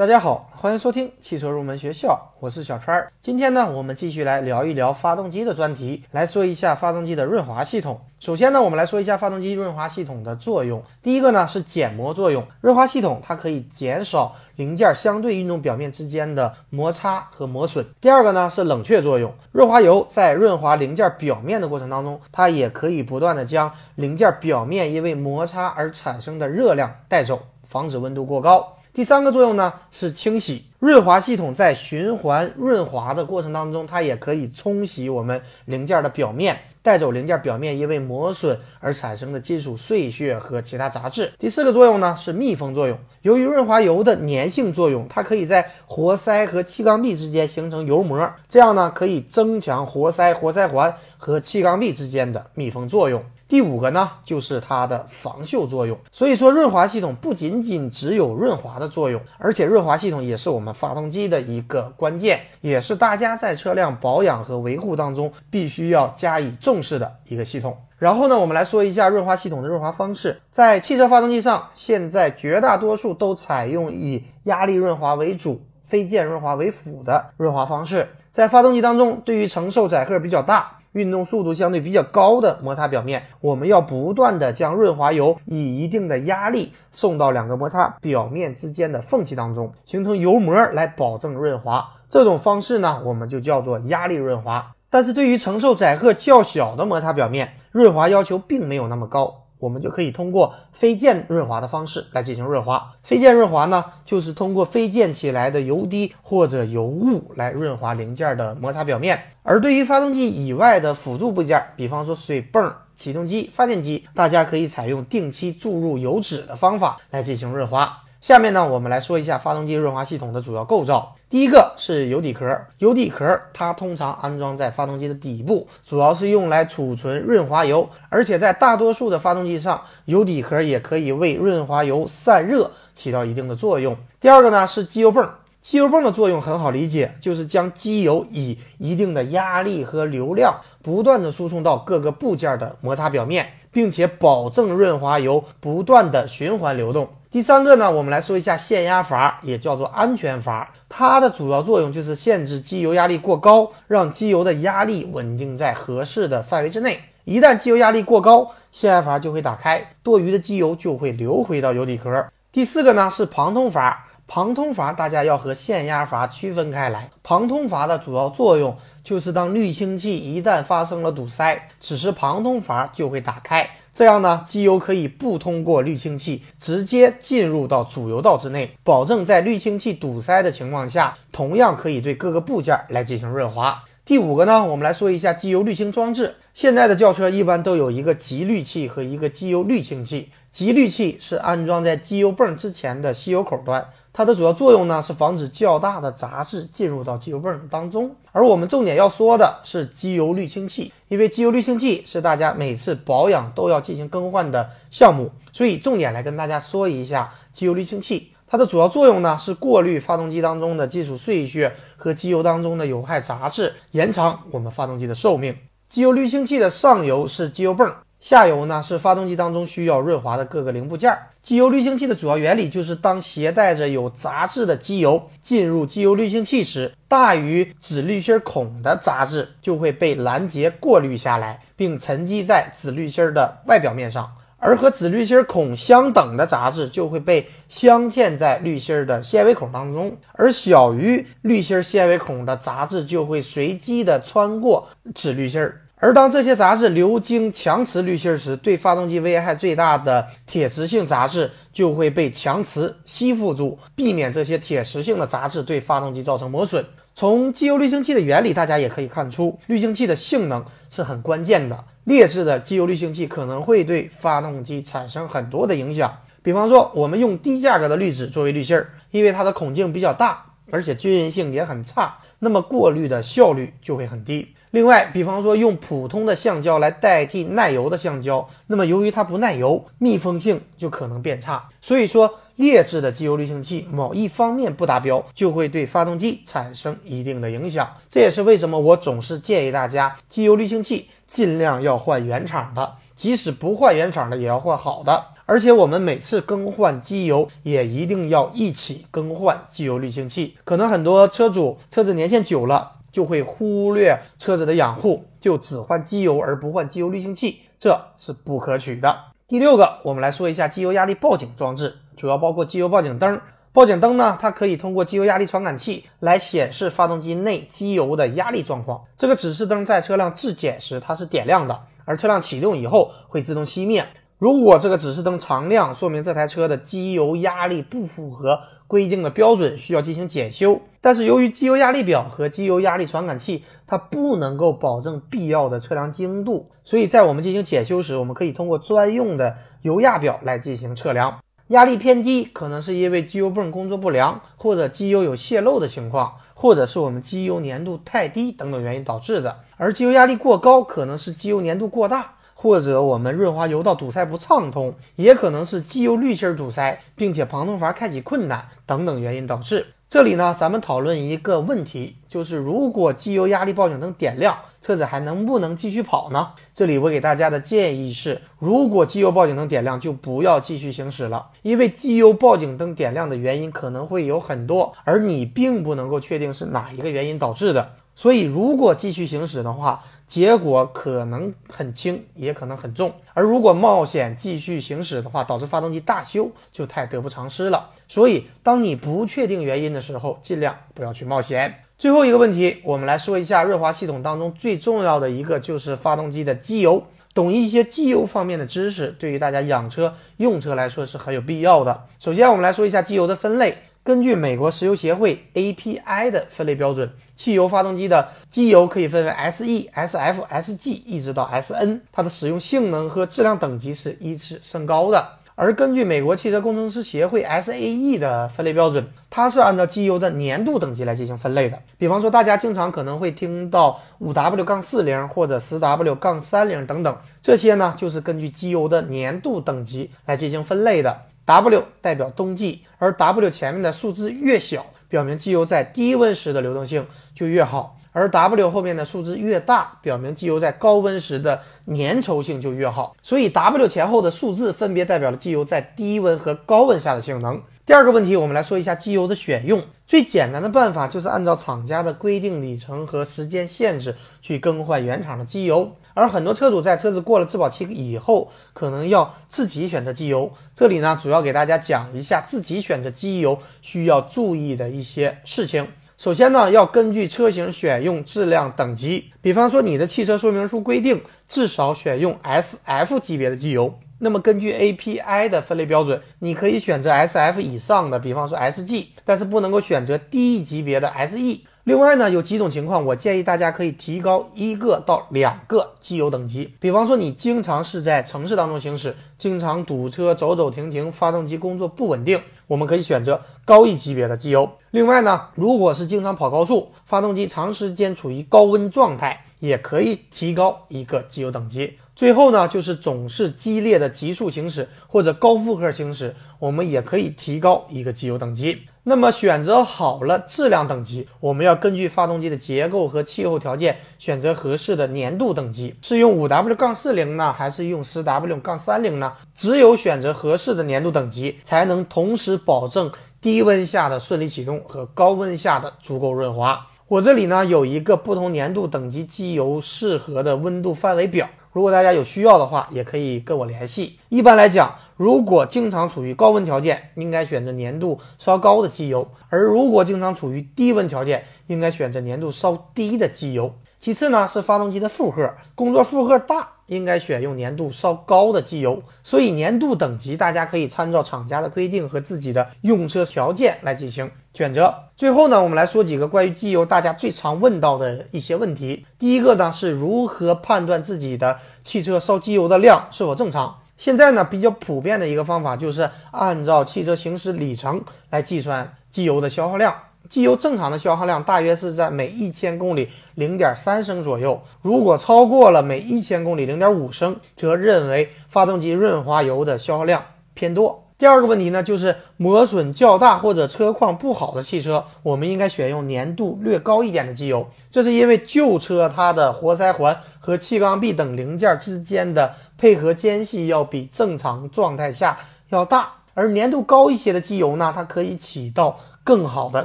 [0.00, 3.06] 大家好，欢迎收听汽车入门学校，我是小川。
[3.20, 8.00] 今天呢，我们继续来聊一聊发动机的专题，来说一下发动机的润滑系统。
[8.18, 10.82] 首先呢，我们来说一下发动机润滑系统的作用。
[11.02, 17.84] 第一个呢是减磨作用，润滑系统它可以减少零件相对运动表面之间的摩擦和磨损。
[18.00, 27.38] 第二个呢是冷却作用，润滑油在润滑零件表面的过程当中，它也可以不断的将零件表面因为摩擦而产生的热量带走，
[27.68, 28.66] 防止温度过高。
[28.92, 41.32] 第三个作用呢是清洗，润滑系统在循环润滑的过程当中，它也可以冲洗我们零件的表面，带走零件表面因为磨损而产生的金属碎屑和其他杂质。
[41.38, 53.22] 第四个作用呢是密封作用，由于润滑油的粘性作用，它可以在活塞和气缸壁之间形成油膜，这样呢可以增强活塞、活塞环和气缸壁之间的密封作用。
[53.50, 55.98] 第五个呢，就是它的防锈作用。
[56.12, 67.76] 所以说，润滑系统不仅仅只有润滑的作用，而且润滑系统也是我们发动机的一个关键，也是大家在车辆保养和维护当中必须要加以重视的一个系统。
[67.98, 70.40] 然后呢，我们来说一下润滑系统的润滑方式。
[70.52, 78.08] 在汽车发动机上，现在绝大多数都采用以压力润滑为主、飞溅润滑为辅的润滑方式。
[78.32, 80.76] 在发动机当中，对于承受载荷比较大。
[80.92, 91.88] 运动速度相对比较高的摩擦表面，我们要不断的将润滑油以一定的压力送到两个摩擦表面之间的缝隙当中，形成油膜来保证润滑。
[92.08, 94.72] 这种方式呢，我们就叫做压力润滑。
[94.90, 99.44] 但是对于承受载荷较小的摩擦表面，润滑要求并没有那么高。
[99.60, 102.92] 我们就可以通过飞溅润滑的方式来进行润滑。
[103.04, 109.22] 飞溅润滑呢，就是通过飞溅起来的油滴或者油雾来润滑零件的摩擦表面。
[109.42, 117.96] 而对于发动机以外的辅助部件，比方说水泵、启动机、发电机，大家可以采用定期注入油脂的方法来进行润滑。
[118.20, 121.16] 下面呢，我们来说一下发动机润滑系统的主要构造。
[121.30, 133.96] 第一个是油底壳，油底壳它通常安装在发动机的底部，主要是用来储存润滑油，而且在大多数的发动机上，油底壳也可以为润滑油散热起到一定的作用。
[134.20, 135.26] 第二个呢是机油泵，
[135.62, 147.08] 机油泵的作用很好理解，就是将机油以一定的压力和流量不断的输送到各个部件的摩擦表面，并且保证润滑油不断的循环流动。
[147.30, 150.68] 第三个呢，我们来说一下限压阀，也叫做安全阀。
[150.88, 156.98] 它的主要作用就是限制机油压力过高，让机油的压力稳定在合适的范围之内。
[157.24, 162.26] 一旦机油压力过高，限压阀就会打开，多余的机油就会流回到油底壳。
[162.50, 164.06] 第四个呢是旁通阀。
[164.26, 167.10] 旁通阀大家要和限压阀区分开来。
[167.24, 173.68] 旁通阀的主要作用就是当滤清器一旦发生了堵塞，此时旁通阀就会打开。
[174.00, 183.84] 这样呢，机油可以不通过滤清器直接进入到主油道之内，保证在滤清器堵塞的情况下，同样可以对各个部件来进行润滑。
[184.06, 186.34] 第五个呢，我们来说一下机油滤清装置。
[186.54, 190.30] 现在的轿车一般都有一个集滤器和一个机油滤清器。
[190.50, 193.86] 集滤器是安装在机油泵之前的吸油口端。
[194.14, 208.32] 它的主要作用呢是防止较大的杂质进入到机油泵当中，而我们重点要说的是机油滤清器，因为机油滤清器是大家每次保养都要进行更换的项目，所以重点来跟大家说一下机油滤清器。
[208.46, 215.56] 它的主要作用呢是过滤发动机当中的金属碎屑和机油当中的有害杂质，延长我们发动机的寿命。
[215.88, 217.92] 机油滤清器的上游是机油泵。
[218.20, 221.16] 下游呢是发动机当中需要润滑的各个零部件。
[221.42, 234.24] 机油滤清器的主要原理就是，当携带着有杂质的机油进入机油滤清器时，大于止滤芯孔的杂质就会被拦截过滤下来，并沉积在止滤芯的外表面上；
[234.58, 245.66] 而和止滤芯孔相等的杂质就会被镶嵌在滤芯的纤维孔当中，而小于滤芯纤维孔的杂质就会随机的穿过止滤芯。
[246.02, 256.82] 而当这些杂质流经强磁滤芯时，对发动机危害最大的铁磁性杂质就会被强磁吸附住，避免这些铁磁性的杂质对发动机造成磨损。
[257.14, 261.84] 从机油滤清器的原理，大家也可以看出，滤清器的性能是很关键的。
[262.04, 266.10] 劣质的机油滤清器可能会对发动机产生很多的影响。
[266.42, 274.54] 比方说，我们用低价格的滤纸作为滤芯儿，因为它的孔径比较大，而且均匀性也很差，那么过滤的效率就会很低。
[274.72, 281.68] 另外，比方说用普通的橡胶来代替耐油的橡胶，那么由于它不耐油，密封性就可能变差。
[281.80, 287.88] 所以说，劣质的机油滤清器某一方面不达标，就会对发动机产生一定的影响。
[288.08, 295.24] 这也是为什么我总是建议大家，机油滤清器尽量要换原厂的，即使不换原厂的，也要换好的。
[295.46, 300.56] 而且我们每次更换机油也一定要一起更换机油滤清器。
[300.62, 309.16] 可能很多车主车子年限久了，就会忽略车子的养护，就只换机油而不换机油滤清器，这是不可取的。
[309.48, 313.40] 第六个，我们来说一下机油压力报警装置，主要包括机油报警灯。
[313.72, 319.00] 报警灯呢，它可以通过机油压力传感器来显示发动机内机油的压力状况。
[319.16, 324.04] 这个指示灯在车辆质检时它是点亮的，而车辆启动以后会自动熄灭。
[324.38, 328.58] 如果这个指示灯常亮，说明这台车的机油压力不符合
[328.90, 330.80] 规定的标准，需要进行检修。
[331.00, 341.38] 但是由于机油压力表和机油压力传感器它不能够保证必要的测量精度，所以在我们进行检修时，我们可以通过专用的油压表来进行测量。
[341.68, 349.60] 压力偏低，可能是因为机油泵工作不良，或者机油有泄漏的情况，或者是我们机油粘度太低等等原因导致的。
[349.76, 359.86] 而机油压力过高，可能是机油粘度过大，或者我们润滑油道堵塞不畅通，也可能是机油滤芯堵塞，并且旁通阀开启困难等等原因导致。
[360.10, 366.48] 这里呢，咱们讨论一个问题，就是如果机油压力报警灯点亮，车子还能不能继续跑呢？
[366.74, 377.92] 这里我给大家的建议是，如果机油报警灯点亮，就不要继续行驶了，因为机油报警灯点亮的原因可能会有很多，而你并不能够确定是哪一个原因导致的。
[378.16, 383.12] 所以，如果继续行驶的话，结果可能很轻，也可能很重。
[383.34, 387.90] 而如果冒险继续行驶的话，导致发动机大修，就太得不偿失了。
[388.08, 391.82] 所以，当你不确定原因的时候，尽量不要去冒险。
[391.98, 397.02] 最后一个问题，我们来说一下润滑系统当中最重要的一个，就是发动机的机油。
[397.34, 402.06] 懂一些机油方面的知识，对于大家养车用车来说是很有必要的。
[402.20, 403.78] 首先，我们来说一下机油的分类。
[404.02, 415.22] 根据美国石油协会 API 的分类标准，汽油发动机的机油可以分为 SE、SF、SG 一直到 SN，它的使用性能和质量等级是依次升高的。
[415.54, 421.78] 而根据美国汽车工程师协会 SAE 的分类标准，它是按照机油的粘度等级来进行分类的。
[421.98, 431.14] 比方说，大家经常可能会听到 5W 杠四零或者 10W 杠三零等等，这些呢就是根据机油的粘度等级来进行分类的。
[431.50, 437.04] W 代表冬季，而 W 前面的数字越小，表明机油在低温时的流动性
[437.34, 443.16] 就越好；而 W 后面的数字越大，表明机油在高温时的粘稠性就越好。
[443.20, 447.60] 所以 W 前后的数字分别代表了机油在低温和高温下的性能。
[447.84, 449.82] 第二个问题，我们来说一下机油的选用。
[450.10, 454.12] 最简单的办法就是按照厂家的规定里程和时间限制
[454.42, 455.94] 去更换原厂的机油。
[456.14, 460.52] 而很多车主在车子过了质保期以后，可能要自己选择机油。
[460.74, 465.86] 这里呢，主要给大家讲一下自己选择机油需要注意的一些事情。
[466.18, 469.30] 首先呢，要根据车型选用质量等级。
[469.40, 481.60] 比方说，你的汽车说明书规定至少选用 SF 级别的机油，那么根据 API 的分类标准，你可以选择 SF 以上的，比方说 SG，但是不能够选择低级别的 SE。
[481.84, 486.74] 另外呢，有几种情况，我建议大家可以提高一个到两个机油等级。
[486.78, 494.70] 比方说，你经常是在城市当中行驶，经常堵车，走走停停，发动机工作不稳定，我们可以选择高一级别的机油。
[494.90, 501.94] 另外呢，如果是经常跑高速，发动机长时间处于高温状态，也可以提高一个机油等级。
[502.20, 508.82] 最后呢，就是总是激烈的急速行驶或者高负荷行驶，我们也可以提高一个机油等级。
[509.04, 519.32] 那么选择好了质量等级，我们要根据发动机的结构和气候条件选择合适的粘度等级，是用 5W 杠四零呢，还是用 10W 杠三零呢？
[519.54, 526.86] 只有选择合适的粘度等级，才能同时保证低温下的顺利启动和高温下的足够润滑。
[527.08, 531.48] 我这里呢有一个不同粘度等级机油适合的温度范围表。
[531.72, 534.18] 如果大家有需要的话，也可以跟我联系。
[534.28, 543.72] 一般来讲，如果经常处于高温条件，应该选择粘度稍高的机油；而如果经常处于低温条件，应该选择粘度稍低的机油。
[544.00, 549.02] 其次呢，是发动机的负荷，工作负荷大，应该选用粘度稍高的机油。
[549.22, 554.92] 所以粘度等级，大家可以参照厂家的规定和自己的用车条件来进行选择。
[555.16, 559.06] 最后呢，我们来说几个关于机油大家最常问到的一些问题。
[559.18, 563.78] 第一个呢，是如何判断自己的汽车烧机油的量是否正常？
[563.96, 569.94] 现在呢，比较普遍的一个方法就是按照汽车行驶里程来计算机油的消耗量。
[570.30, 580.22] 机油正常的消耗量大约是在每一千公里零点三升左右，如果超过了每一千公里零点五升，则认为发动机润滑油的消耗量
[580.54, 581.04] 偏多。
[581.18, 587.66] 第二个问题呢，就是磨损较大或者车况不好的汽车，我们应该选用粘度略高一点的机油。
[587.90, 595.36] 这是因为旧车它的活塞环和气缸壁等零件之间的配合间隙要比正常状态下
[595.70, 596.12] 要大。
[596.32, 599.84] 而粘度高一些的机油呢，它可以起到更好的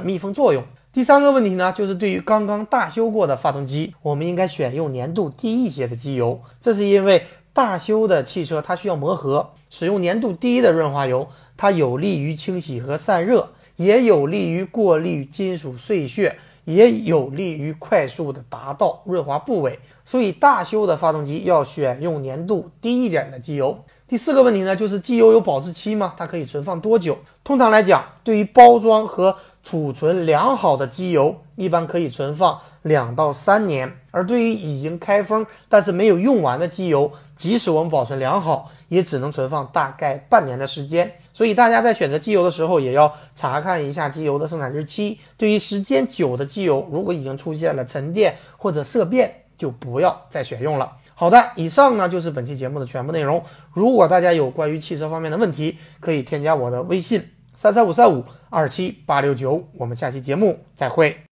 [0.00, 0.64] 密封作用。
[0.92, 6.40] 第三个问题呢，就是对于刚刚大修过的发动机，我们应该选用粘度低一些的机油。
[6.60, 19.80] 这是因为大修的汽车它需要磨合，使用粘度低的润滑油，它有利于清洗和散热，也有利于过滤金属碎屑，也有利于快速的达到润滑部位。
[20.04, 23.82] 所以大修的发动机要选用粘度低一点的机油。
[24.06, 26.14] 第四个问题呢，就是机油有保质期吗？
[26.16, 27.18] 它可以存放多久？
[27.42, 41.10] 通常来讲，对于包装和储存良好的机油，一般可以存放两到三年；而对于已经开封但是没有用完的机油，即使我们保存良好，也只能存放大概半年的时间。
[41.32, 45.18] 所以大家在选择机油的时候，也要查看一下机油的生产日期。
[45.36, 50.92] 对于时间久的机油，如果已经出现了沉淀或者色变，就不要再选用了。
[51.14, 53.42] 好的，以上呢就是本期节目的全部内容。
[53.72, 57.22] 如果大家有关于汽车方面的问题，可以添加我的微信
[57.54, 59.66] 三三五三五二七八六九。
[59.78, 61.16] 我们下期节目再会。